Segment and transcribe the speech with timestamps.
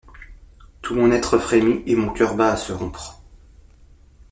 [0.81, 3.21] Tout mon être frémit, et mon cœur bat à se rompre!